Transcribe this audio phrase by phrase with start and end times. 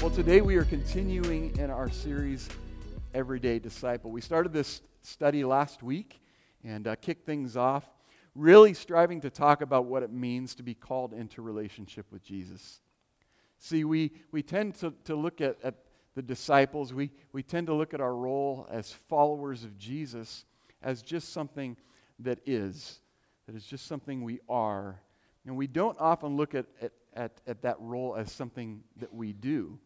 [0.00, 2.48] Well, today we are continuing in our series,
[3.14, 4.12] Everyday Disciple.
[4.12, 6.20] We started this study last week
[6.62, 7.84] and uh, kicked things off,
[8.36, 12.78] really striving to talk about what it means to be called into relationship with Jesus.
[13.58, 15.74] See, we, we tend to, to look at, at
[16.14, 20.44] the disciples, we, we tend to look at our role as followers of Jesus
[20.80, 21.76] as just something
[22.20, 23.00] that is,
[23.48, 25.00] that is just something we are.
[25.44, 29.32] And we don't often look at, at, at, at that role as something that we
[29.32, 29.80] do.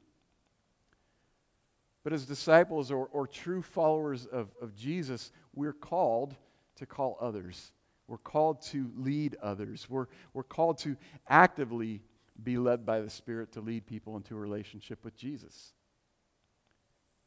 [2.05, 6.35] But as disciples or, or true followers of, of Jesus, we're called
[6.77, 7.73] to call others.
[8.09, 9.87] We're called to lead others.
[9.89, 10.97] We're, we're called to
[11.29, 12.03] actively
[12.43, 15.73] be led by the Spirit to lead people into a relationship with Jesus.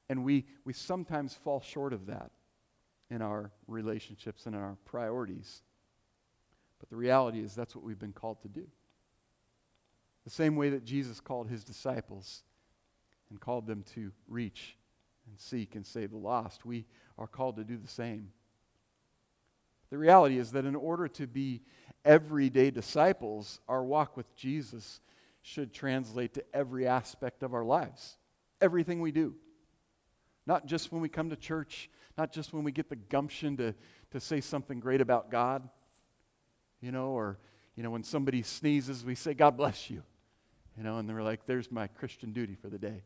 [0.10, 2.32] And we, we sometimes fall short of that
[3.10, 5.64] in our relationships and in our priorities.
[6.80, 8.68] But the reality is that's what we've been called to do.
[10.26, 12.44] The same way that Jesus called his disciples
[13.29, 14.77] and called them to reach
[15.27, 16.65] and seek and save the lost.
[16.65, 16.85] We
[17.18, 18.29] are called to do the same.
[19.90, 21.62] The reality is that in order to be
[22.03, 24.99] everyday disciples, our walk with Jesus
[25.41, 28.18] should translate to every aspect of our lives,
[28.62, 29.35] everything we do.
[30.48, 33.76] Not just when we come to church, not just when we get the gumption to,
[34.12, 35.68] to say something great about God,
[36.81, 37.40] you know, or,
[37.76, 40.03] you know, when somebody sneezes, we say, God bless you,
[40.77, 43.03] you know, and they're like, there's my Christian duty for the day.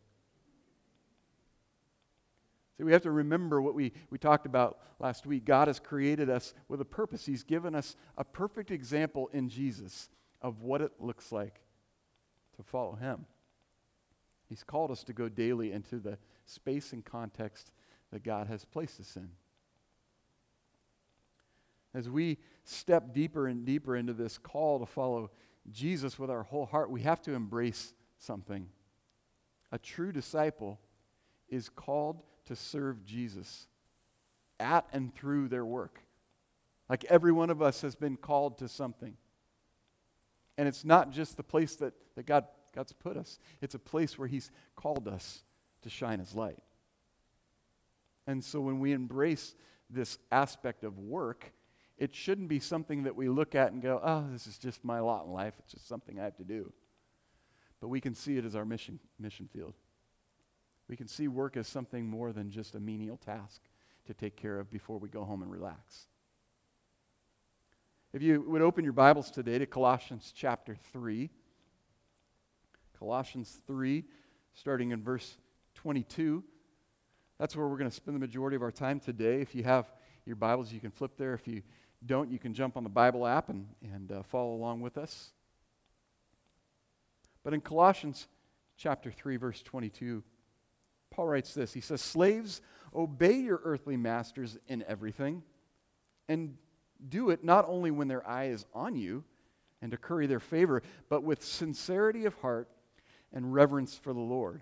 [2.80, 5.44] See, we have to remember what we, we talked about last week.
[5.44, 7.26] God has created us with a purpose.
[7.26, 10.08] He's given us a perfect example in Jesus
[10.42, 11.60] of what it looks like
[12.56, 13.26] to follow Him.
[14.48, 17.74] He's called us to go daily into the space and context
[18.14, 19.28] that God has placed us in.
[21.94, 25.32] As we step deeper and deeper into this call to follow
[25.70, 28.70] Jesus with our whole heart, we have to embrace something.
[29.70, 30.80] A true disciple
[31.50, 33.68] is called to serve Jesus
[34.60, 36.02] at and through their work.
[36.90, 39.16] Like every one of us has been called to something.
[40.58, 42.46] And it's not just the place that, that God,
[42.76, 45.44] God's put us, it's a place where He's called us
[45.84, 46.60] to shine His light.
[48.26, 49.56] And so when we embrace
[49.90, 51.54] this aspect of work,
[52.00, 55.00] it shouldn't be something that we look at and go, oh, this is just my
[55.00, 55.54] lot in life.
[55.60, 56.74] It's just something I have to do.
[57.80, 59.76] But we can see it as our mission, mission field.
[60.90, 63.62] We can see work as something more than just a menial task
[64.08, 66.08] to take care of before we go home and relax.
[68.12, 71.30] If you would open your Bibles today to Colossians chapter 3,
[72.98, 74.04] Colossians 3,
[74.56, 75.38] starting in verse
[75.76, 76.44] 22.
[77.38, 79.42] That's where we're going to spend the majority of our time today.
[79.42, 79.94] If you have
[80.26, 81.36] your Bibles, you can flip there.
[81.36, 81.62] If you
[82.04, 85.30] don't, you can jump on the Bible app and, and uh, follow along with us.
[87.44, 88.28] But in Colossians
[88.76, 90.24] chapter 3, verse 22,
[91.20, 92.62] Paul writes this He says, Slaves,
[92.96, 95.44] obey your earthly masters in everything,
[96.30, 96.56] and
[97.10, 99.26] do it not only when their eye is on you
[99.82, 102.70] and to curry their favor, but with sincerity of heart
[103.34, 104.62] and reverence for the Lord.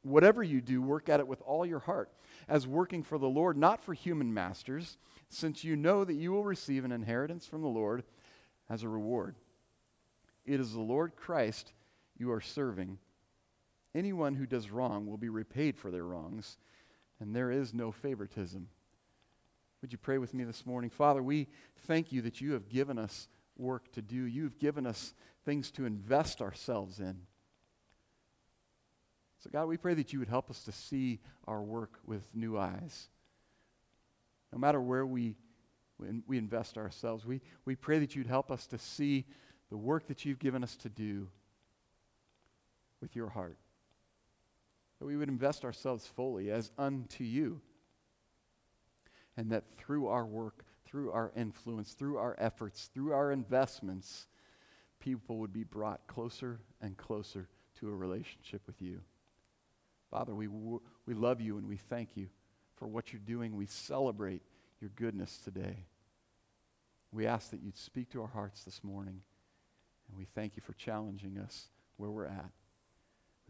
[0.00, 2.10] Whatever you do, work at it with all your heart,
[2.48, 4.96] as working for the Lord, not for human masters,
[5.28, 8.02] since you know that you will receive an inheritance from the Lord
[8.70, 9.36] as a reward.
[10.46, 11.74] It is the Lord Christ
[12.16, 12.96] you are serving
[13.94, 16.56] Anyone who does wrong will be repaid for their wrongs,
[17.20, 18.68] and there is no favoritism.
[19.80, 20.90] Would you pray with me this morning?
[20.90, 21.46] Father, we
[21.86, 24.24] thank you that you have given us work to do.
[24.24, 27.18] You've given us things to invest ourselves in.
[29.38, 32.58] So, God, we pray that you would help us to see our work with new
[32.58, 33.08] eyes.
[34.52, 35.36] No matter where we,
[36.26, 39.26] we invest ourselves, we, we pray that you'd help us to see
[39.70, 41.28] the work that you've given us to do
[43.00, 43.58] with your heart
[44.98, 47.60] that we would invest ourselves fully as unto you.
[49.36, 54.28] And that through our work, through our influence, through our efforts, through our investments,
[55.00, 57.48] people would be brought closer and closer
[57.80, 59.00] to a relationship with you.
[60.10, 62.28] Father, we, we love you and we thank you
[62.76, 63.56] for what you're doing.
[63.56, 64.42] We celebrate
[64.80, 65.86] your goodness today.
[67.10, 69.20] We ask that you'd speak to our hearts this morning,
[70.08, 72.50] and we thank you for challenging us where we're at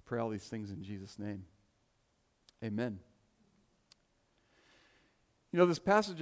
[0.04, 1.44] pray all these things in Jesus' name.
[2.62, 2.98] Amen.
[5.52, 6.20] You know, this passage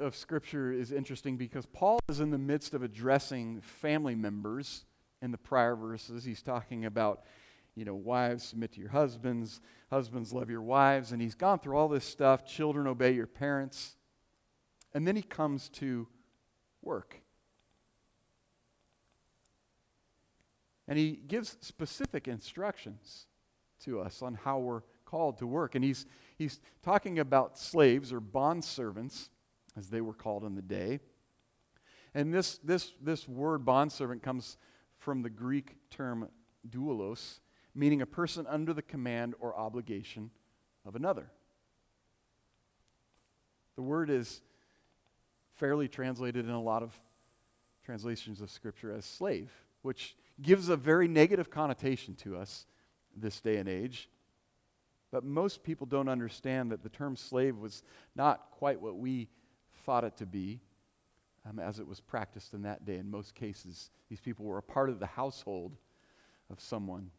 [0.00, 4.84] of, Scripture is interesting because Paul is in the midst of addressing family members
[5.22, 6.24] in the prior verses.
[6.24, 7.22] He's talking about,
[7.76, 9.60] you know, wives, submit to your husbands,
[9.90, 11.12] husbands, love your wives.
[11.12, 13.96] And he's gone through all this stuff children, obey your parents.
[14.92, 16.08] And then he comes to
[16.82, 17.20] work.
[20.86, 23.26] And he gives specific instructions.
[23.84, 25.74] to us on how we're called to work.
[25.74, 29.30] And he's, he's talking about slaves or bond servants,
[29.76, 31.00] as they were called in the day.
[32.14, 34.56] And this, this, this word bondservant comes
[34.98, 36.28] from the Greek term
[36.68, 37.40] doulos,
[37.74, 40.30] meaning a person under the command or obligation
[40.86, 41.30] of another.
[43.76, 44.40] The word is
[45.56, 46.98] fairly translated in a lot of
[47.84, 49.50] translations of Scripture as slave,
[49.82, 52.66] which gives a very negative connotation to us
[53.16, 54.08] this day and age.
[55.10, 57.82] But most people don't understand that the term slave was
[58.16, 59.28] not quite what we
[59.84, 60.60] thought it to be
[61.48, 62.96] um, as it was practiced in that day.
[62.96, 65.76] In most cases, these people were a part of the household
[66.50, 67.10] of someone,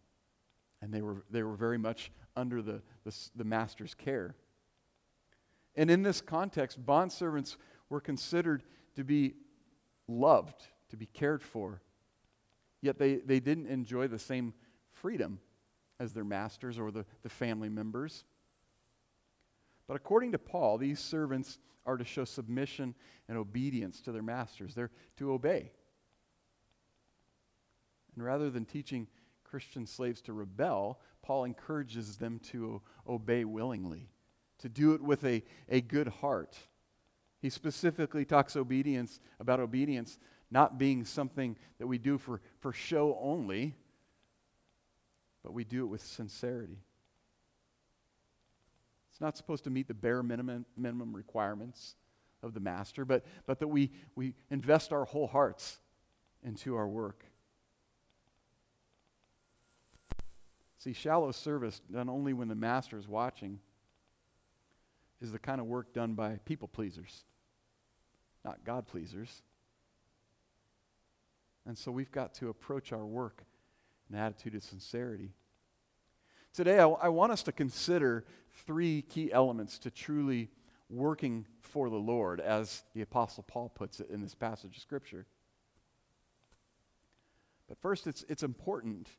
[0.82, 4.36] and they were, they were very much under the, the, the master's care.
[5.76, 7.58] And in this context, bondservants
[7.90, 8.64] were considered
[8.96, 9.36] to be
[10.08, 11.82] loved, to be cared for,
[12.86, 14.54] yet they, they didn't enjoy the same
[14.94, 15.40] freedom
[16.00, 18.24] as their masters or the, the family members.
[19.88, 22.96] But according to Paul, these servants are to show submission
[23.28, 24.74] and obedience to their masters.
[24.74, 25.72] They're to obey.
[28.16, 29.08] And rather than teaching
[29.44, 34.10] Christian slaves to rebel, Paul encourages them to obey willingly,
[34.60, 36.58] to do it with a, a good heart.
[37.42, 40.18] He specifically talks obedience about obedience
[40.52, 43.76] not being something that we do for, for show only,
[45.44, 46.80] but we do it with sincerity.
[49.12, 51.96] It's not supposed to meet the bare minimum, minimum requirements
[52.44, 55.80] of the master, but, but that we, we invest our whole hearts
[56.44, 57.26] into our work.
[60.78, 63.60] See, shallow service, done only when the master is watching,
[65.22, 67.24] is the kind of work done by people pleasers,
[68.44, 69.42] not God pleasers.
[71.66, 73.44] And so we've got to approach our work
[74.10, 75.32] in an attitude of sincerity.
[76.54, 78.26] Today, I, I want us to consider
[78.66, 80.50] three key elements to truly
[80.90, 85.26] working for the Lord, as the Apostle Paul puts it in this passage of Scripture.
[87.68, 89.10] But first, it's, it's important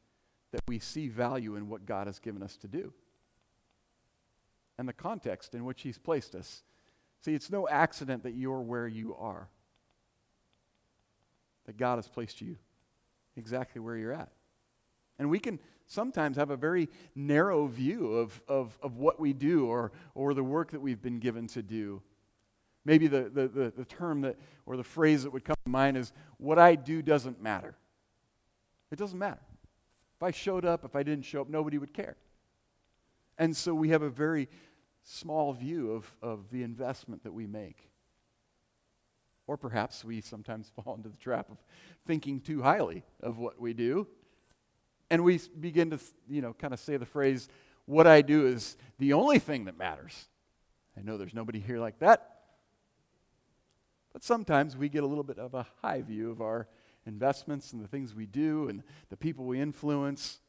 [0.52, 2.92] that we see value in what God has given us to do
[4.78, 6.62] and the context in which He's placed us.
[7.20, 9.48] See, it's no accident that you're where you are,
[11.66, 12.56] that God has placed you
[13.36, 14.30] exactly where you're at.
[15.18, 19.66] And we can sometimes have a very narrow view of, of, of what we do
[19.66, 22.02] or, or the work that we've been given to do.
[22.84, 25.96] Maybe the, the, the, the term that, or the phrase that would come to mind
[25.96, 27.74] is, what I do doesn't matter.
[28.90, 29.40] It doesn't matter.
[30.16, 32.16] If I showed up, if I didn't show up, nobody would care.
[33.38, 34.48] And so we have a very
[35.02, 37.90] small view of, of the investment that we make.
[39.46, 41.58] Or perhaps we sometimes fall into the trap of
[42.06, 44.06] thinking too highly of what we do
[45.10, 45.98] and we begin to,
[46.28, 47.48] you know, kind of say the phrase,
[47.84, 50.28] what I do is the only thing that matters.
[50.96, 52.32] I know there's nobody here like that.
[54.12, 56.66] But sometimes we get a little bit of a high view of our
[57.06, 60.40] investments and the things we do and the people we influence.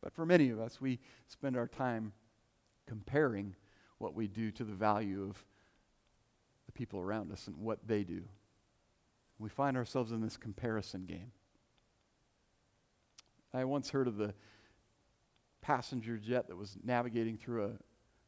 [0.00, 2.12] But for many of us, we spend our time
[2.86, 3.56] comparing
[3.96, 5.44] what we do to the value of
[6.78, 8.22] people around us and what they do.
[9.40, 11.32] We find ourselves in this comparison game.
[13.52, 14.32] I once heard of the
[15.60, 17.70] passenger jet that was navigating through a,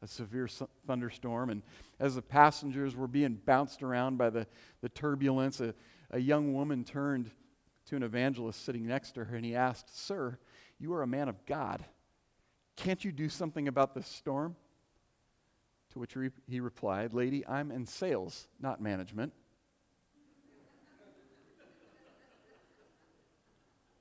[0.03, 1.49] a severe su- thunderstorm.
[1.49, 1.61] And
[1.97, 4.45] as the passengers were being bounced around by the,
[4.81, 5.73] the turbulence, a,
[6.11, 7.31] a young woman turned
[7.85, 10.37] to an evangelist sitting next to her and he asked, Sir,
[10.77, 11.85] you are a man of God.
[12.75, 14.57] Can't you do something about this storm?
[15.91, 16.15] To which
[16.47, 19.33] he replied, Lady, I'm in sales, not management.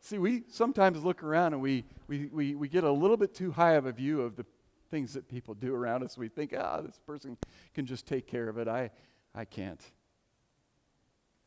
[0.00, 3.50] See, we sometimes look around and we, we, we, we get a little bit too
[3.50, 4.46] high of a view of the
[4.90, 6.16] things that people do around us.
[6.16, 7.36] We think, ah, this person
[7.74, 8.66] can just take care of it.
[8.66, 8.90] I,
[9.34, 9.80] I can't.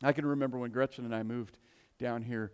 [0.01, 1.57] I can remember when Gretchen and I moved
[1.99, 2.51] down here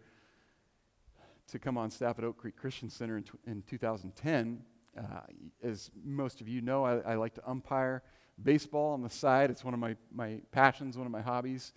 [1.48, 4.62] to come on staff at Oak Creek Christian Center in, in 2010.
[5.00, 5.22] Uh,
[5.64, 8.04] as most of you know, I, I, like to umpire
[8.42, 9.50] baseball on the side.
[9.50, 11.72] It's one of my, my passions, one of my hobbies.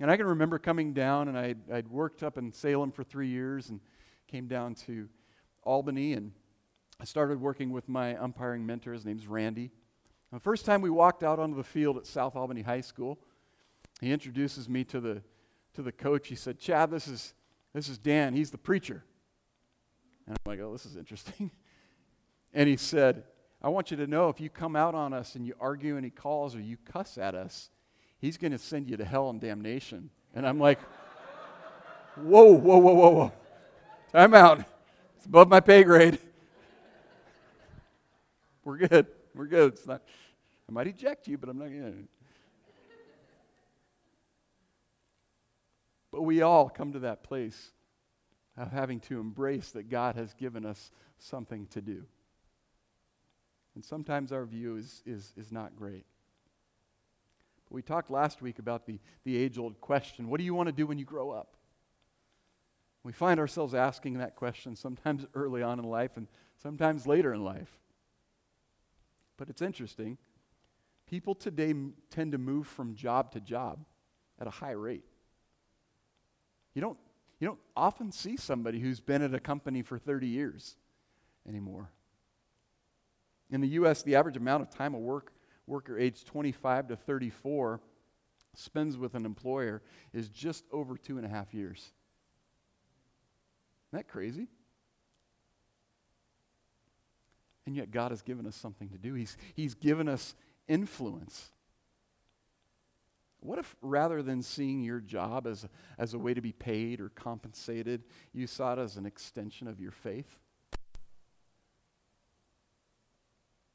[0.00, 3.28] And I can remember coming down, and I'd, I'd worked up in Salem for three
[3.28, 3.80] years and
[4.26, 5.08] came down to
[5.64, 6.32] Albany, and
[6.98, 8.94] I started working with my umpiring mentor.
[8.94, 9.70] His name's Randy.
[10.30, 13.18] And the first time we walked out onto the field at South Albany High School,
[14.00, 15.22] he introduces me to the,
[15.74, 16.28] to the coach.
[16.28, 17.34] He said, Chad, this is,
[17.74, 18.34] this is Dan.
[18.34, 19.04] He's the preacher.
[20.26, 21.50] And I'm like, oh, this is interesting.
[22.52, 23.24] and he said,
[23.62, 26.10] I want you to know if you come out on us and you argue any
[26.10, 27.70] calls or you cuss at us,
[28.18, 30.10] he's going to send you to hell and damnation.
[30.34, 30.80] And I'm like,
[32.16, 33.32] whoa, whoa, whoa, whoa, whoa.
[34.12, 34.64] Time out.
[35.16, 36.18] It's above my pay grade.
[38.64, 39.06] We're good.
[39.34, 39.74] We're good.
[39.74, 40.02] It's not,
[40.68, 42.08] I might eject you, but I'm not going to.
[46.12, 47.72] But we all come to that place
[48.56, 52.04] of having to embrace that God has given us something to do.
[53.74, 56.04] And sometimes our view is, is, is not great.
[57.68, 60.68] But we talked last week about the, the age old question what do you want
[60.68, 61.56] to do when you grow up?
[63.02, 66.28] We find ourselves asking that question sometimes early on in life and
[66.62, 67.78] sometimes later in life.
[69.36, 70.18] But it's interesting.
[71.08, 73.84] People today m- tend to move from job to job
[74.40, 75.04] at a high rate.
[76.74, 76.98] You don't,
[77.40, 80.76] you don't often see somebody who's been at a company for 30 years
[81.48, 81.90] anymore.
[83.52, 85.32] In the U.S., the average amount of time a work,
[85.66, 87.80] worker aged 25 to 34
[88.54, 89.82] spends with an employer
[90.12, 91.92] is just over two and a half years.
[93.88, 94.48] Isn't that crazy?
[97.66, 99.14] And yet, God has given us something to do.
[99.14, 100.34] He's, he's given us
[100.66, 101.50] influence.
[103.40, 105.66] What if rather than seeing your job as
[105.98, 109.80] as a way to be paid or compensated, you saw it as an extension of
[109.80, 110.38] your faith?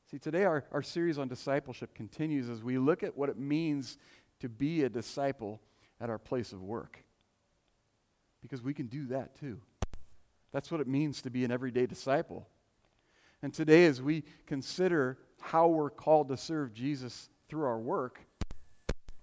[0.10, 3.98] See, today our, our series on discipleship continues as we look at what it means
[4.40, 5.60] to be a disciple
[6.00, 7.04] at our place of work.
[8.42, 9.60] Because we can do that too.
[10.54, 12.48] That's what it means to be an everyday disciple.
[13.42, 18.22] And today, as we consider how we're called to serve Jesus through our work,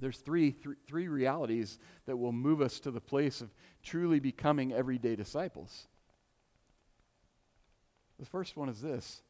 [0.01, 4.73] there's three, th- three realities that will move us to the place of truly becoming
[4.73, 5.89] everyday disciples.
[8.19, 9.23] The first one is this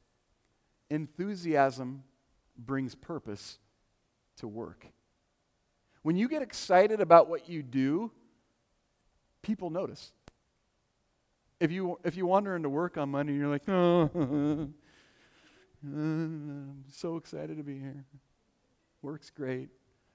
[0.94, 2.04] enthusiasm
[2.56, 3.58] brings purpose
[4.38, 4.86] to work.
[6.02, 8.10] When you get excited about what you do,
[9.42, 10.12] people notice.
[11.60, 14.10] If you, if you wander into work on Monday and you're like, oh,
[15.82, 18.04] I'm so excited to be here.
[19.02, 19.68] Work's great.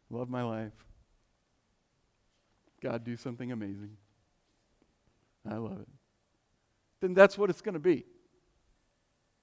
[0.09, 0.73] Love my life.
[2.81, 3.97] God, do something amazing.
[5.49, 5.87] I love it.
[7.01, 8.05] Then that's what it's going to be.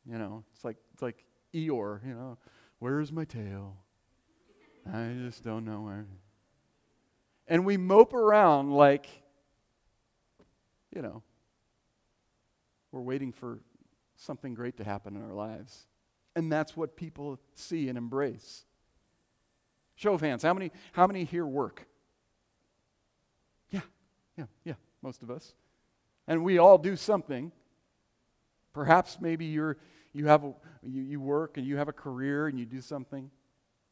[0.08, 1.24] You know, it's like it's like
[1.56, 2.06] Eeyore.
[2.06, 2.38] You know,
[2.78, 3.76] where's my tail?
[4.92, 6.06] I just don't know where.
[7.48, 9.08] And we mope around like,
[10.94, 11.22] you know,
[12.92, 13.60] we're waiting for
[14.16, 15.86] something great to happen in our lives.
[16.34, 18.64] And that's what people see and embrace.
[19.94, 20.42] Show of hands.
[20.42, 21.86] How many, how many here work?
[23.70, 23.80] Yeah,
[24.36, 25.54] yeah, yeah, most of us.
[26.28, 27.52] And we all do something.
[28.72, 29.78] Perhaps maybe you're,
[30.16, 33.30] you, have a, you, you work and you have a career and you do something.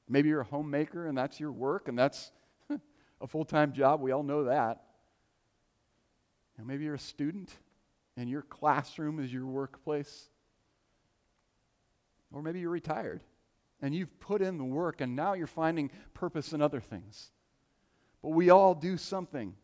[0.09, 2.33] Maybe you're a homemaker and that's your work and that's
[3.21, 4.01] a full time job.
[4.01, 4.83] We all know that.
[6.57, 7.53] And maybe you're a student
[8.17, 10.31] and your classroom is your workplace.
[12.33, 13.23] Or maybe you're retired
[13.83, 17.33] and you've put in the work and now you're finding purpose in other things.
[18.23, 19.55] But we all do something.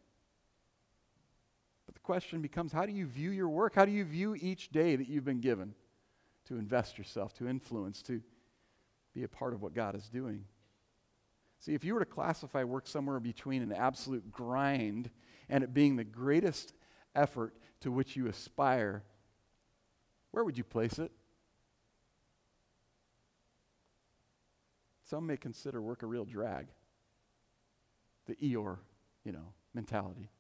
[1.86, 3.74] But the question becomes how do you view your work?
[3.74, 5.74] How do you view each day that you've been given
[6.50, 8.20] to invest yourself, to influence, to
[9.14, 10.44] be a part of what God is doing?
[11.60, 15.10] See, if you were to classify work somewhere between an absolute grind
[15.48, 16.74] and it being the greatest
[17.14, 19.04] effort to which you aspire,
[20.32, 21.12] where would you place it?
[25.04, 26.66] Some may consider work a real drag.
[28.26, 28.78] The Eeyore,
[29.24, 30.30] you know, mentality.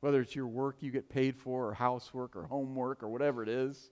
[0.00, 3.48] Whether it's your work you get paid for, or housework, or homework, or whatever it
[3.50, 3.90] is.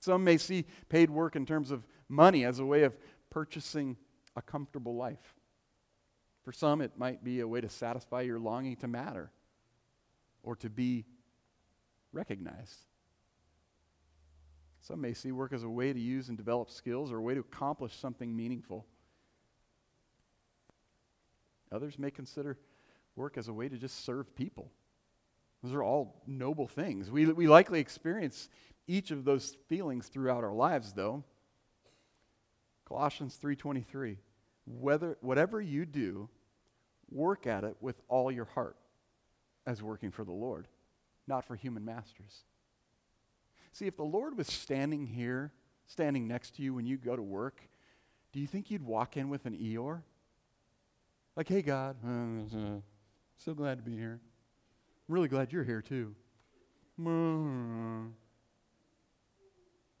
[0.00, 2.96] Some may see paid work in terms of money as a way of
[3.30, 3.96] purchasing
[4.34, 5.36] a comfortable life.
[6.42, 9.30] For some, it might be a way to satisfy your longing to matter
[10.42, 11.04] or to be
[12.12, 12.86] recognized.
[14.80, 17.34] Some may see work as a way to use and develop skills or a way
[17.34, 18.86] to accomplish something meaningful.
[21.70, 22.58] Others may consider
[23.14, 24.72] work as a way to just serve people.
[25.62, 27.10] Those are all noble things.
[27.10, 28.48] We, we likely experience
[28.90, 31.22] each of those feelings throughout our lives, though.
[32.84, 34.18] Colossians 3:23.
[34.66, 36.28] Whether whatever you do,
[37.08, 38.76] work at it with all your heart
[39.64, 40.66] as working for the Lord,
[41.28, 42.44] not for human masters.
[43.72, 45.52] See, if the Lord was standing here,
[45.86, 47.60] standing next to you when you go to work,
[48.32, 50.02] do you think you'd walk in with an Eeyore?
[51.36, 51.96] Like, hey, God,
[53.36, 54.20] so glad to be here.
[55.08, 56.14] I'm really glad you're here, too.
[57.00, 58.08] Mm-hmm.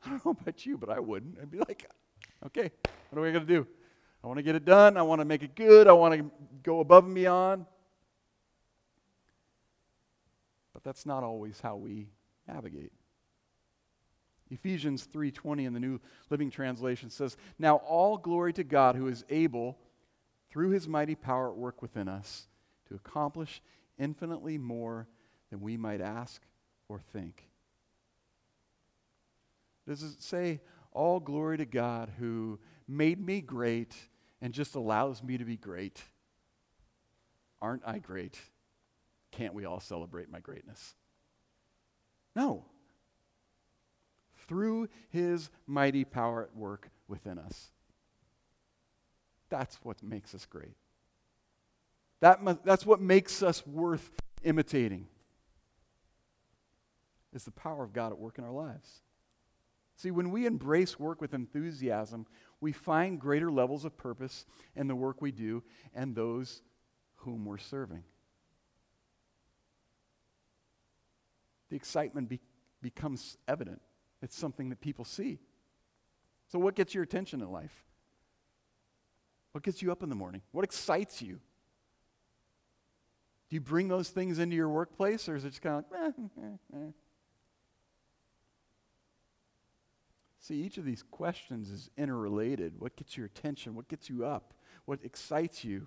[0.06, 1.38] I don't know about you, but I wouldn't.
[1.40, 1.88] I'd be like,
[2.46, 2.70] okay,
[3.10, 3.66] what are we going to do?
[4.22, 4.96] I want to get it done.
[4.96, 5.88] I want to make it good.
[5.88, 6.30] I want to
[6.62, 7.66] go above and beyond.
[10.72, 12.08] But that's not always how we
[12.46, 12.92] navigate.
[14.50, 19.24] Ephesians 3:20 in the New Living Translation says, "Now all glory to God who is
[19.28, 19.78] able
[20.48, 22.48] through his mighty power at work within us
[22.86, 23.62] to accomplish
[23.96, 25.06] infinitely more
[25.50, 26.42] than we might ask
[26.88, 27.49] or think."
[29.90, 30.60] Does it say
[30.92, 33.92] all glory to God who made me great
[34.40, 36.00] and just allows me to be great?
[37.60, 38.38] Aren't I great?
[39.32, 40.94] Can't we all celebrate my greatness?
[42.36, 42.66] No.
[44.46, 47.72] Through his mighty power at work within us.
[49.48, 50.76] That's what makes us great.
[52.20, 54.08] That, that's what makes us worth
[54.44, 55.08] imitating.
[57.32, 59.02] Is the power of God at work in our lives.
[60.00, 62.24] See, when we embrace work with enthusiasm,
[62.58, 65.62] we find greater levels of purpose in the work we do
[65.94, 66.62] and those
[67.16, 68.02] whom we're serving.
[71.68, 72.40] The excitement be-
[72.80, 73.82] becomes evident.
[74.22, 75.38] It's something that people see.
[76.48, 77.84] So, what gets your attention in life?
[79.52, 80.40] What gets you up in the morning?
[80.52, 81.40] What excites you?
[83.50, 86.00] Do you bring those things into your workplace, or is it just kind of like,
[86.42, 86.90] eh, eh, eh?
[90.50, 92.80] See, each of these questions is interrelated.
[92.80, 93.76] What gets your attention?
[93.76, 94.52] What gets you up?
[94.84, 95.86] What excites you?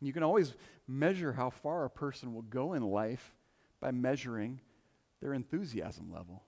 [0.00, 0.54] You can always
[0.88, 3.34] measure how far a person will go in life
[3.78, 4.62] by measuring
[5.20, 6.44] their enthusiasm level.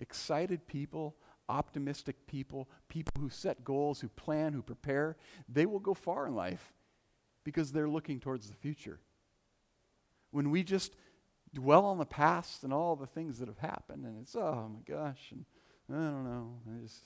[0.00, 1.14] Excited people,
[1.48, 5.16] optimistic people, people who set goals, who plan, who prepare,
[5.48, 6.72] they will go far in life
[7.44, 8.98] because they're looking towards the future.
[10.32, 10.96] When we just
[11.54, 14.80] dwell on the past and all the things that have happened, and it's, oh my
[14.86, 15.44] gosh, and
[15.88, 16.58] I don't know.
[16.68, 17.04] I just,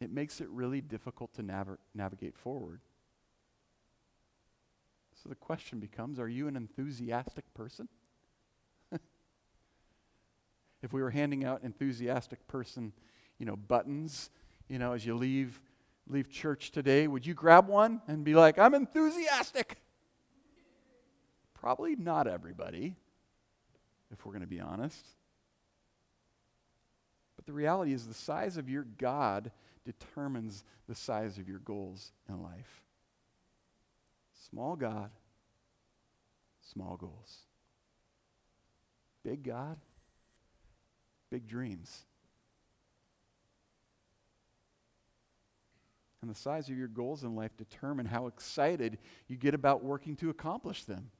[0.00, 2.80] it makes it really difficult to nav- navigate forward.
[5.22, 7.88] So the question becomes are you an enthusiastic person?
[10.82, 12.92] if we were handing out enthusiastic person,
[13.38, 14.30] you know, buttons,
[14.68, 15.60] you know, as you leave
[16.08, 19.78] leave church today, would you grab one and be like, "I'm enthusiastic"?
[21.54, 22.96] Probably not everybody
[24.12, 25.06] if we're going to be honest.
[27.36, 29.50] But the reality is, the size of your God
[29.84, 32.82] determines the size of your goals in life.
[34.50, 35.10] Small God,
[36.60, 37.38] small goals.
[39.22, 39.78] Big God,
[41.30, 42.04] big dreams.
[46.22, 50.16] And the size of your goals in life determine how excited you get about working
[50.16, 51.10] to accomplish them.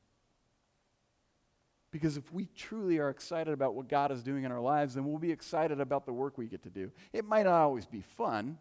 [1.97, 5.07] Because if we truly are excited about what God is doing in our lives, then
[5.07, 6.93] we'll be excited about the work we get to do.
[7.11, 8.59] It might not always be fun,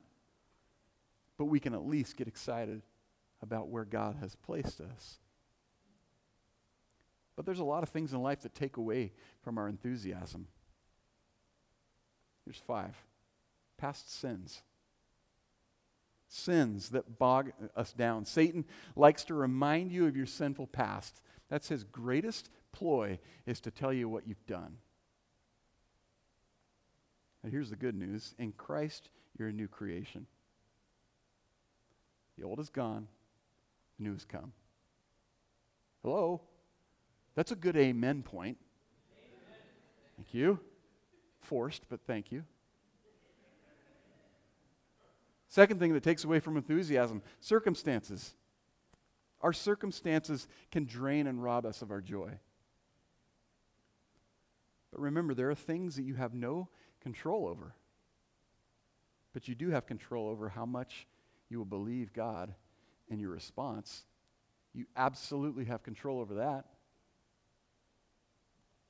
[1.37, 2.81] but we can at least get excited
[3.41, 5.17] about where God has placed us.
[7.35, 10.47] But there's a lot of things in life that take away from our enthusiasm.
[12.45, 12.95] Here's five
[13.77, 14.61] past sins.
[16.29, 18.23] Sins that bog us down.
[18.23, 18.63] Satan
[18.95, 21.19] likes to remind you of your sinful past.
[21.49, 24.77] That's his greatest ploy is to tell you what you've done.
[27.41, 30.25] And here's the good news in Christ, you're a new creation.
[32.37, 33.07] The old is gone,
[33.97, 34.51] the new has come.
[36.03, 36.41] Hello?
[37.35, 38.57] That's a good amen point.
[39.11, 39.59] Amen.
[40.17, 40.59] Thank you.
[41.39, 42.43] Forced, but thank you.
[45.47, 48.35] Second thing that takes away from enthusiasm circumstances.
[49.41, 52.31] Our circumstances can drain and rob us of our joy.
[54.95, 56.69] But remember, there are things that you have no
[57.01, 57.75] control over.
[59.33, 61.05] But you do have control over how much
[61.49, 62.55] you will believe God
[63.11, 64.05] and your response.
[64.73, 66.67] You absolutely have control over that.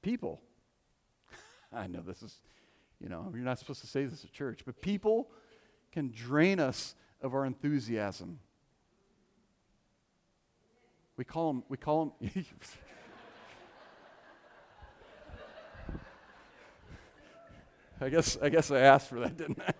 [0.03, 0.43] People.
[1.73, 2.37] I know this is,
[2.99, 5.31] you know, you're not supposed to say this at church, but people
[5.91, 8.37] can drain us of our enthusiasm.
[11.17, 12.31] We call them, we call them,
[18.01, 19.71] I guess I guess I asked for that, didn't I?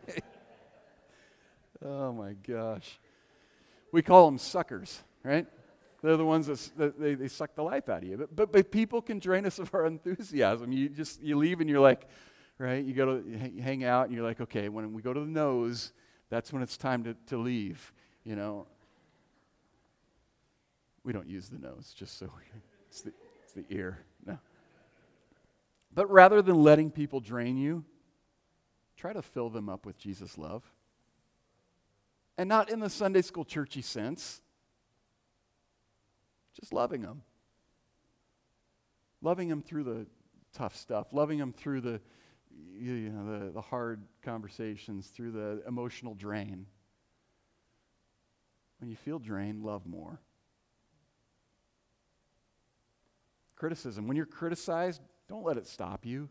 [1.86, 3.00] oh my gosh.
[3.92, 5.48] We call them suckers, right?
[6.02, 8.18] They're the ones that, they, they suck the life out of you.
[8.18, 10.72] But, but, but people can drain us of our enthusiasm.
[10.72, 12.08] You just you leave and you're like,
[12.60, 12.84] right?
[12.84, 15.26] You go to you hang out and you're like, okay, when we go to the
[15.26, 15.94] nose,
[16.30, 17.92] that's when it's time to, to leave.
[18.24, 18.68] You know.
[21.04, 22.32] We don't use the nose, just so
[22.90, 24.00] it's the, it's the ear.
[24.26, 24.40] No.
[25.94, 27.86] But rather than letting people drain you,
[28.98, 30.64] Try to fill them up with Jesus' love.
[32.38, 34.42] And not in the Sunday school churchy sense,
[36.60, 37.22] just loving them.
[39.22, 40.06] Loving them through the
[40.54, 42.02] tough stuff, loving them through the,
[42.74, 46.66] you know, the, the hard conversations, through the emotional drain.
[48.80, 50.20] When you feel drained, love more.
[53.56, 54.08] Criticism.
[54.08, 56.30] When you're criticized, don't let it stop you.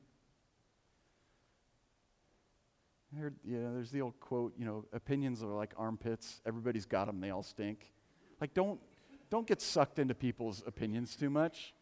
[3.17, 6.41] There, you know, there's the old quote, you know, opinions are like armpits.
[6.47, 7.93] Everybody's got them, they all stink.
[8.41, 8.81] Like, don't,
[9.31, 11.75] don't get sucked into people's opinions too much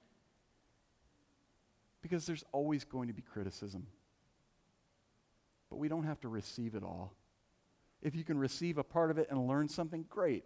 [2.02, 3.86] because there's always going to be criticism.
[5.70, 7.14] But we don't have to receive it all.
[8.02, 10.44] If you can receive a part of it and learn something, great.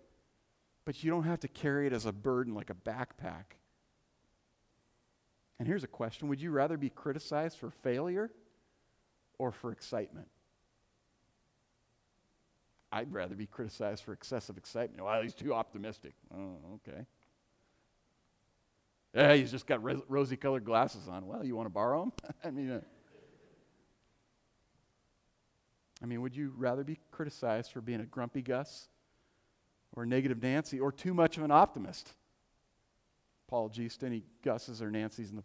[0.85, 3.57] But you don't have to carry it as a burden like a backpack.
[5.59, 8.31] And here's a question Would you rather be criticized for failure
[9.39, 10.29] or for excitement?
[12.93, 15.05] I'd rather be criticized for excessive excitement.
[15.05, 16.15] Well, he's too optimistic.
[16.35, 17.07] Oh, okay.
[19.15, 21.27] Yeah, he's just got rosy colored glasses on.
[21.27, 22.13] Well, you want to borrow them?
[22.45, 22.81] I mean, uh,
[26.03, 28.89] I mean, would you rather be criticized for being a grumpy Gus
[29.95, 32.13] or a negative Nancy or too much of an optimist?
[33.49, 33.91] Paul G.
[34.05, 35.45] Any Gus's or Nancy's in the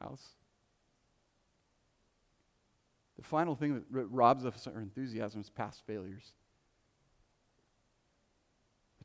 [0.00, 0.36] house?
[3.16, 6.32] The final thing that robs us of our enthusiasm is past failures.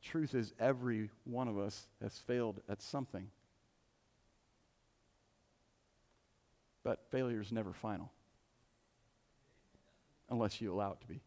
[0.05, 3.27] Truth is, every one of us has failed at something.
[6.83, 8.11] But failure is never final,
[10.29, 11.21] unless you allow it to be.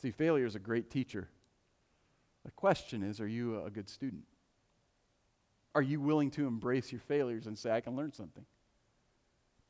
[0.00, 1.28] See, failure is a great teacher.
[2.46, 4.24] The question is are you a good student?
[5.74, 8.46] Are you willing to embrace your failures and say, I can learn something?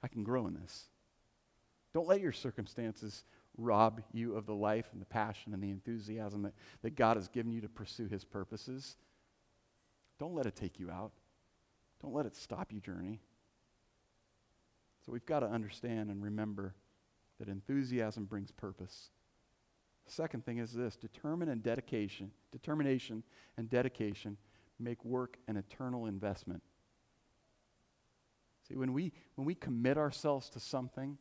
[0.02, 0.86] I can grow in this.
[1.92, 3.24] Don't let your circumstances
[3.56, 7.28] rob you of the life and the passion and the enthusiasm that, that God has
[7.28, 8.96] given you to pursue His purposes.
[10.18, 11.12] Don't let it take you out.
[12.00, 13.20] Don't let it stop your journey.
[15.04, 16.74] So we've got to understand and remember
[17.38, 19.10] that enthusiasm brings purpose.
[20.06, 23.22] Second thing is this determine and dedication, determination
[23.56, 24.36] and dedication
[24.78, 26.62] make work an eternal investment.
[28.68, 31.18] See, when we when we commit ourselves to something,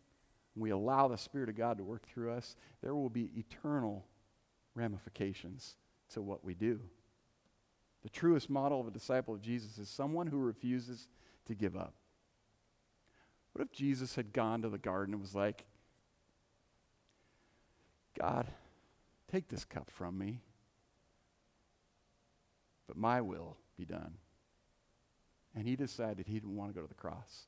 [0.55, 4.05] we allow the Spirit of God to work through us, there will be eternal
[4.75, 5.75] ramifications
[6.09, 6.79] to what we do.
[8.03, 11.07] The truest model of a disciple of Jesus is someone who refuses
[11.45, 11.93] to give up.
[13.53, 15.65] What if Jesus had gone to the garden and was like,
[18.19, 18.47] God,
[19.31, 20.41] take this cup from me,
[22.87, 24.15] but my will be done?
[25.55, 27.47] And he decided he didn't want to go to the cross.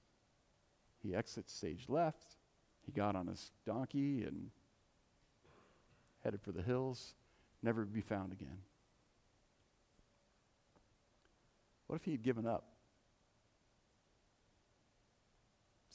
[1.02, 2.36] He exits stage left.
[2.86, 4.50] He got on his donkey and
[6.24, 7.14] headed for the hills,
[7.62, 8.60] never to be found again.
[11.88, 12.66] What if he had given up?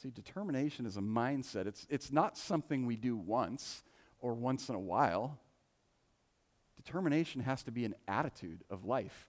[0.00, 1.66] See, determination is a mindset.
[1.66, 3.82] It's, it's not something we do once
[4.20, 5.38] or once in a while.
[6.76, 9.28] Determination has to be an attitude of life,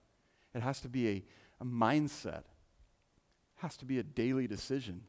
[0.54, 1.24] it has to be a,
[1.60, 5.02] a mindset, it has to be a daily decision.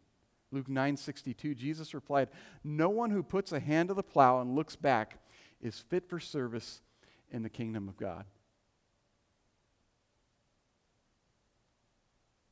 [0.52, 2.30] Luke 9:62 Jesus replied,
[2.64, 5.20] "No one who puts a hand to the plow and looks back
[5.62, 6.82] is fit for service
[7.30, 8.26] in the kingdom of God."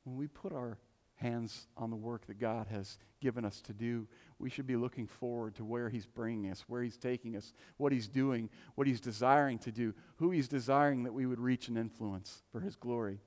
[0.03, 0.79] When we put our
[1.19, 4.07] hands on the work that God has given us to do.
[4.39, 7.91] We should be looking forward to where He's bringing us, where He's taking us, what
[7.91, 11.77] He's doing, what He's desiring to do, who He's desiring that we would reach and
[11.77, 13.19] influence for His glory.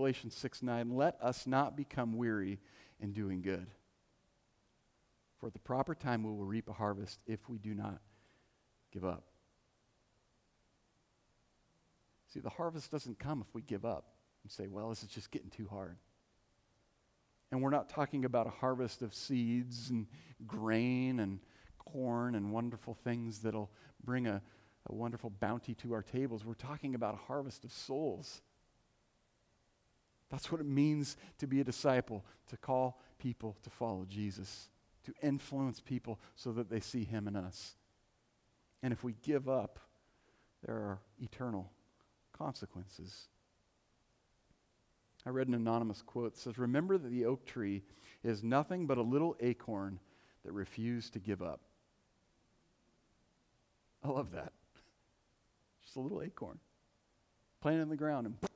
[0.00, 2.58] Galatians 6 9, let us not become weary
[3.00, 3.66] in doing good.
[5.38, 8.00] For at the proper time we will reap a harvest if we do not
[8.94, 9.24] give up.
[12.32, 14.06] See, the harvest doesn't come if we give up
[14.42, 15.98] and say, well, this is just getting too hard.
[17.52, 20.06] And we're not talking about a harvest of seeds and
[20.46, 21.40] grain and
[21.76, 23.70] corn and wonderful things that'll
[24.02, 24.40] bring a,
[24.88, 26.42] a wonderful bounty to our tables.
[26.42, 28.40] We're talking about a harvest of souls.
[30.30, 34.68] That's what it means to be a disciple, to call people to follow Jesus,
[35.04, 37.74] to influence people so that they see Him in us.
[38.82, 39.78] And if we give up,
[40.64, 41.70] there are eternal
[42.32, 43.28] consequences.
[45.26, 47.82] I read an anonymous quote that says, Remember that the oak tree
[48.22, 49.98] is nothing but a little acorn
[50.44, 51.60] that refused to give up.
[54.02, 54.52] I love that.
[55.82, 56.58] Just a little acorn
[57.60, 58.49] planted in the ground and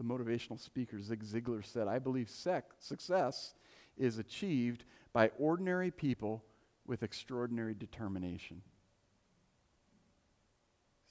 [0.00, 3.52] the motivational speaker Zig Ziglar said, I believe sec- success
[3.98, 6.42] is achieved by ordinary people
[6.86, 8.62] with extraordinary determination.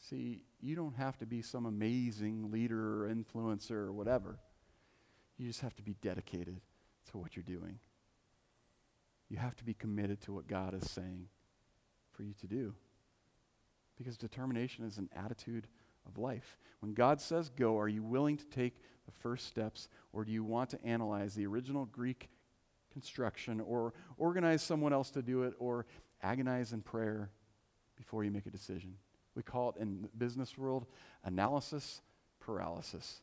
[0.09, 4.39] See, you don't have to be some amazing leader or influencer or whatever.
[5.37, 6.59] You just have to be dedicated
[7.11, 7.77] to what you're doing.
[9.29, 11.27] You have to be committed to what God is saying
[12.11, 12.73] for you to do.
[13.99, 15.67] Because determination is an attitude
[16.09, 16.57] of life.
[16.81, 20.43] When God says go, are you willing to take the first steps, or do you
[20.43, 22.29] want to analyze the original Greek
[22.91, 25.85] construction, or organize someone else to do it, or
[26.21, 27.29] agonize in prayer
[27.95, 28.95] before you make a decision?
[29.35, 30.85] We call it in the business world
[31.23, 32.01] analysis
[32.39, 33.21] paralysis.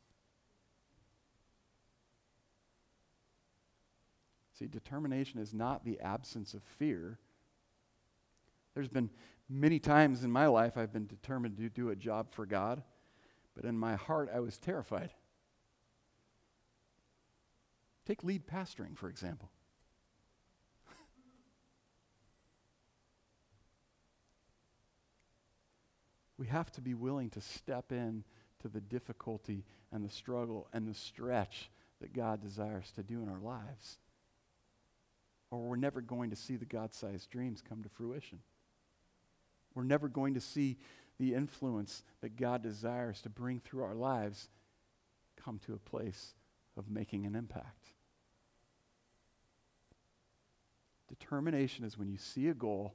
[4.59, 7.19] See, determination is not the absence of fear.
[8.75, 9.11] There's been
[9.49, 12.83] many times in my life I've been determined to do a job for God,
[13.55, 15.11] but in my heart I was terrified.
[18.07, 19.51] Take lead pastoring, for example.
[26.39, 28.25] we have to be willing to step in
[28.61, 33.29] to the difficulty and the struggle and the stretch that God desires to do in
[33.29, 33.99] our lives.
[35.51, 38.41] Or we're never going to see the God sized dreams come to fruition.
[39.77, 40.79] We're never going to see
[41.19, 44.49] the influence that God desires to bring through our lives
[45.37, 46.35] come to a place
[46.77, 47.91] of making an impact.
[51.09, 52.95] Determination is when you see a goal,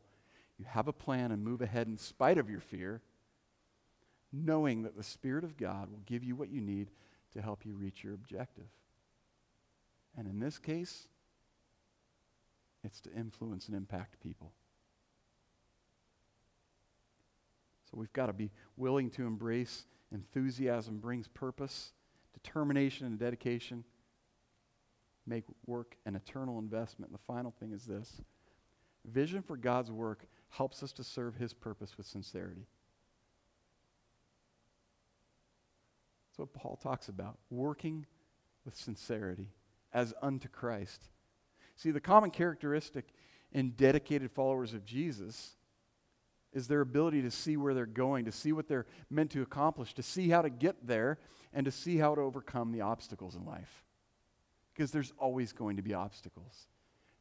[0.58, 3.02] you have a plan, and move ahead in spite of your fear
[4.34, 6.90] knowing that the Spirit of God will give you what you need
[7.34, 8.70] to help you reach your objective.
[10.18, 11.08] And in this case,
[12.84, 14.54] it's to influence and impact people.
[17.92, 21.92] So we've got to be willing to embrace enthusiasm brings purpose,
[22.34, 23.84] determination and dedication
[25.28, 27.12] make work an eternal investment.
[27.12, 28.22] And the final thing is this
[29.06, 32.66] vision for God's work helps us to serve his purpose with sincerity.
[36.30, 38.06] That's what Paul talks about working
[38.66, 39.50] with sincerity
[39.94, 41.10] as unto Christ.
[41.76, 43.14] See, the common characteristic
[43.52, 45.56] in dedicated followers of Jesus
[46.54, 49.94] is their ability to see where they're going, to see what they're meant to accomplish,
[49.94, 51.18] to see how to get there,
[51.54, 53.84] and to see how to overcome the obstacles in life.
[54.74, 56.68] Because there's always going to be obstacles.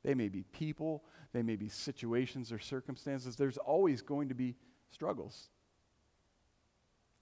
[0.03, 3.37] They may be people, they may be situations or circumstances.
[3.37, 4.57] There's always going to be
[4.91, 5.49] struggles.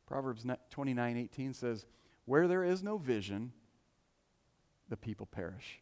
[0.06, 1.84] Proverbs 29 18 says,
[2.24, 3.52] Where there is no vision,
[4.88, 5.80] the people perish.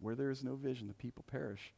[0.00, 1.72] Where there is no vision, the people perish.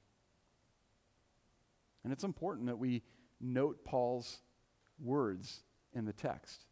[2.04, 3.02] And it's important that we
[3.40, 4.38] note Paul's
[5.02, 6.64] words in the text.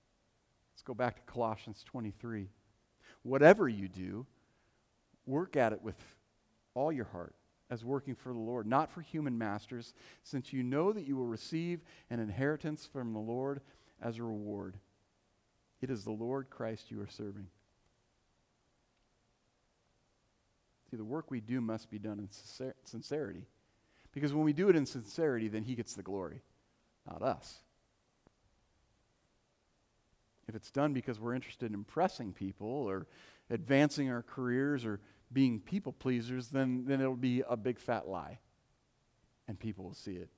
[0.74, 2.48] Let's go back to Colossians 23.
[3.22, 4.26] Whatever you do,
[5.26, 5.96] work at it with
[6.74, 7.34] all your heart
[7.70, 11.26] as working for the Lord, not for human masters, since you know that you will
[11.26, 13.60] receive an inheritance from the Lord
[14.00, 14.78] as a reward.
[15.82, 17.48] It is the Lord Christ you are serving.
[20.90, 22.28] See, the work we do must be done in
[22.84, 23.44] sincerity.
[24.18, 26.42] Because when we do it in sincerity, then He gets the glory,
[27.08, 27.60] not us.
[30.48, 33.06] If it's done because we're interested in impressing people or
[33.48, 34.98] advancing our careers or
[35.32, 38.40] being people pleasers, then, then it'll be a big fat lie.
[39.46, 40.30] And people will see it.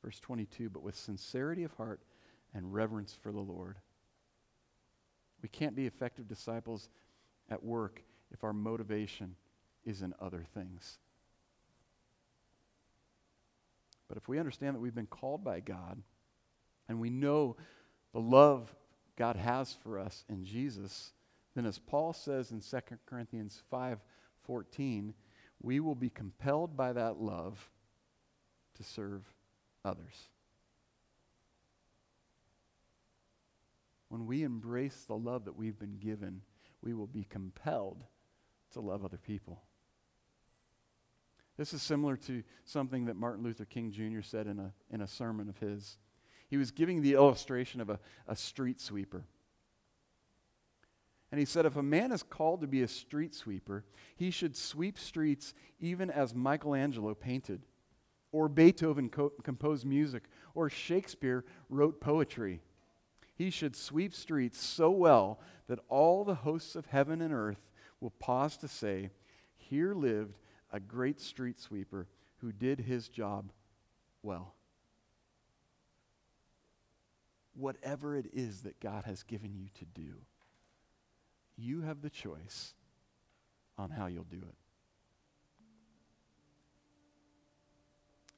[0.00, 2.02] Verse 22 But with sincerity of heart
[2.54, 3.78] and reverence for the Lord.
[5.42, 6.88] We can't be effective disciples
[7.50, 9.34] at work if our motivation
[9.84, 10.98] is in other things.
[14.08, 16.02] But if we understand that we've been called by God
[16.88, 17.56] and we know
[18.12, 18.74] the love
[19.16, 21.12] God has for us in Jesus,
[21.54, 25.14] then as Paul says in 2 Corinthians 5:14,
[25.62, 27.70] we will be compelled by that love
[28.74, 29.22] to serve
[29.84, 30.28] others.
[34.08, 36.42] When we embrace the love that we've been given,
[36.82, 38.04] we will be compelled
[38.72, 39.62] to love other people.
[41.56, 44.22] This is similar to something that Martin Luther King Jr.
[44.22, 45.98] said in a, in a sermon of his.
[46.48, 49.24] He was giving the illustration of a, a street sweeper.
[51.30, 53.84] And he said, if a man is called to be a street sweeper,
[54.16, 57.62] he should sweep streets even as Michelangelo painted,
[58.30, 62.60] or Beethoven co- composed music, or Shakespeare wrote poetry.
[63.34, 67.68] He should sweep streets so well that all the hosts of heaven and earth
[68.00, 69.10] will pause to say,
[69.56, 70.36] Here lived
[70.74, 72.08] a great street sweeper
[72.38, 73.52] who did his job
[74.22, 74.54] well.
[77.54, 80.16] Whatever it is that God has given you to do
[81.56, 82.74] you have the choice
[83.78, 84.56] on how you'll do it.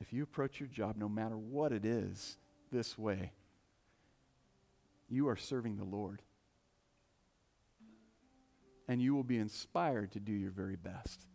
[0.01, 2.37] If you approach your job, no matter what it is,
[2.71, 3.33] this way,
[5.09, 6.21] you are serving the Lord.
[8.89, 11.27] And you will be inspired to do your very best.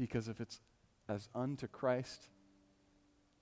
[0.00, 0.62] Because if it's
[1.10, 2.30] as unto Christ,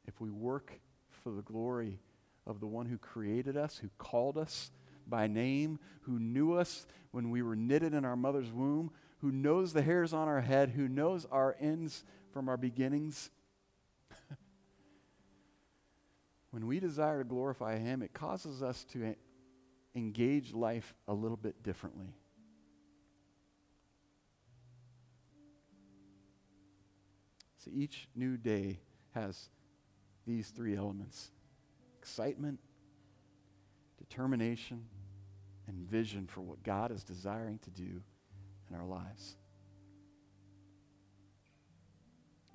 [0.09, 0.81] if we work
[1.23, 2.01] for the glory
[2.49, 4.73] of the one who created us, who called us
[5.07, 8.91] by name, who knew us when we were knitted in our mother's womb,
[9.21, 13.31] who knows the hairs on our head, who knows our ends from our beginnings.
[16.51, 19.15] when we desire to glorify Him, it causes us to
[19.95, 22.18] engage life a little bit differently.
[27.69, 28.81] See, each new day
[29.15, 29.49] has
[30.27, 31.31] these three elements
[32.01, 32.59] excitement,
[33.99, 34.85] determination,
[35.67, 38.03] and vision for what God is desiring to do
[38.71, 39.37] in our lives.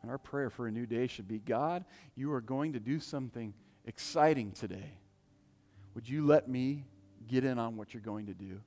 [0.02, 3.00] And our prayer for a new day should be God, you are going to do
[3.00, 3.54] something
[3.86, 4.98] exciting today.
[5.96, 6.86] Would you let me
[7.28, 8.60] get in on what you're going to do?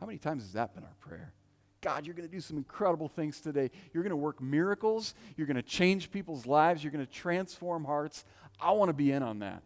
[0.00, 1.32] How many times has that been our prayer?
[1.80, 3.70] God, you're going to do some incredible things today.
[3.92, 5.14] You're going to work miracles.
[5.36, 6.82] You're going to change people's lives.
[6.82, 8.24] You're going to transform hearts.
[8.60, 9.62] I want to be in on that.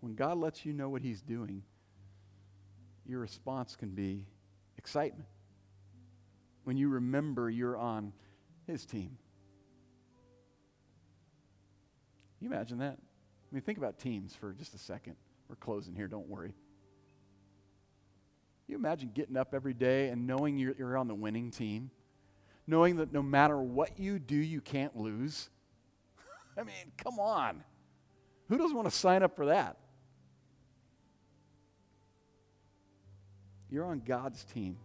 [0.00, 1.62] When God lets you know what He's doing,
[3.06, 4.24] your response can be
[4.78, 5.28] excitement.
[6.64, 8.12] When you remember you're on
[8.66, 9.18] His team.
[12.40, 12.98] You imagine that?
[12.98, 15.16] I mean, think about teams for just a second.
[15.48, 16.54] We're closing here, don't worry.
[18.66, 21.90] You imagine getting up every day and knowing you're, you're on the winning team,
[22.66, 25.48] knowing that no matter what you do, you can't lose.
[26.58, 27.64] I mean, come on.
[28.48, 29.78] Who doesn't want to sign up for that?
[33.70, 34.76] You're on God's team.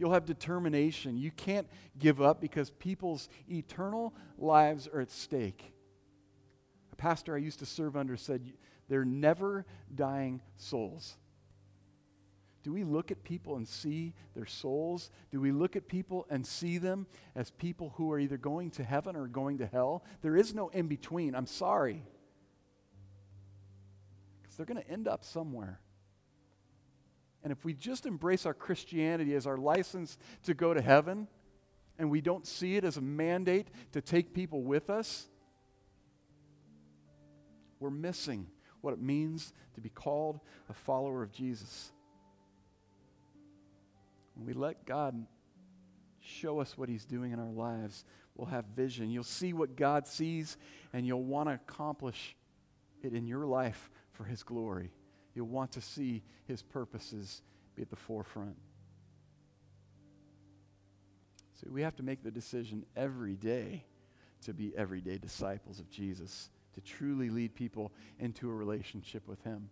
[0.00, 1.18] You'll have determination.
[1.18, 5.74] You can't give up because people's eternal lives are at stake.
[6.90, 8.54] A pastor I used to serve under said,
[8.88, 11.18] They're never dying souls.
[12.62, 15.10] Do we look at people and see their souls?
[15.30, 18.82] Do we look at people and see them as people who are either going to
[18.82, 20.02] heaven or going to hell?
[20.22, 21.34] There is no in between.
[21.34, 22.02] I'm sorry.
[24.40, 25.78] Because they're going to end up somewhere.
[27.42, 31.26] And if we just embrace our Christianity as our license to go to heaven,
[31.98, 35.28] and we don't see it as a mandate to take people with us,
[37.78, 38.46] we're missing
[38.82, 41.92] what it means to be called a follower of Jesus.
[44.34, 45.26] When we let God
[46.20, 49.10] show us what He's doing in our lives, we'll have vision.
[49.10, 50.56] You'll see what God sees,
[50.92, 52.36] and you'll want to accomplish
[53.02, 54.92] it in your life for His glory.
[55.40, 57.40] You'll want to see his purposes
[57.74, 58.56] be at the forefront.
[61.54, 63.84] So we have to make the decision every day
[64.44, 69.70] to be everyday disciples of Jesus, to truly lead people into a relationship with him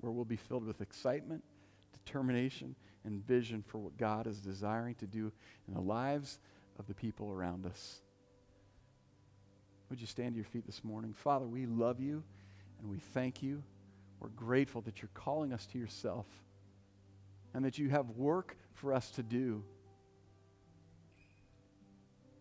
[0.00, 1.44] where we'll be filled with excitement,
[2.04, 5.30] determination, and vision for what God is desiring to do
[5.68, 6.40] in the lives
[6.80, 8.00] of the people around us.
[9.88, 11.12] Would you stand to your feet this morning?
[11.12, 12.24] Father, we love you.
[12.80, 13.62] And we thank you.
[14.20, 16.26] We're grateful that you're calling us to yourself
[17.54, 19.64] and that you have work for us to do.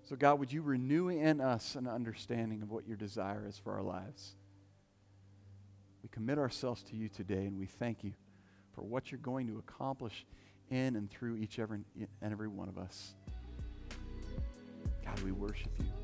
[0.04, 3.74] So, God, would you renew in us an understanding of what your desire is for
[3.74, 4.34] our lives?
[6.02, 8.14] We commit ourselves to you today and we thank you
[8.74, 10.26] for what you're going to accomplish
[10.70, 11.80] in and through each every,
[12.22, 13.14] and every one of us.
[15.04, 15.99] God, we worship you.